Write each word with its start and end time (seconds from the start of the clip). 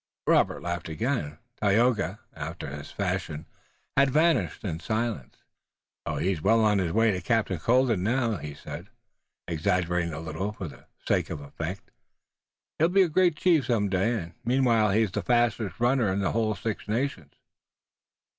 Robert 0.25 0.63
laughed 0.63 0.89
again. 0.89 1.37
Tayoga, 1.61 2.17
after 2.33 2.65
his 2.71 2.89
fashion, 2.89 3.45
had 3.95 4.09
vanished 4.09 4.63
in 4.63 4.79
silence. 4.79 5.37
"He's 6.17 6.41
well 6.41 6.63
on 6.65 6.79
his 6.79 6.91
way 6.91 7.11
to 7.11 7.21
Captain 7.21 7.59
Colden 7.59 8.01
now," 8.01 8.37
he 8.37 8.55
said, 8.55 8.87
exaggerating 9.47 10.11
a 10.11 10.19
little 10.19 10.53
for 10.53 10.67
the 10.67 10.85
sake 11.07 11.29
of 11.29 11.39
effect. 11.39 11.91
"He'll 12.79 12.89
be 12.89 13.03
a 13.03 13.09
great 13.09 13.35
chief 13.35 13.67
some 13.67 13.89
day, 13.89 14.13
and 14.15 14.33
meanwhile 14.43 14.89
he's 14.89 15.11
the 15.11 15.21
fastest 15.21 15.79
runner 15.79 16.11
in 16.11 16.17
the 16.17 16.31
whole 16.31 16.55
Six 16.55 16.87
Nations." 16.87 17.33